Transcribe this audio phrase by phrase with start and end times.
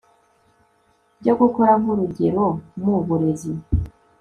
[1.19, 2.45] byo gukora nk urugero
[2.83, 3.51] mu burezi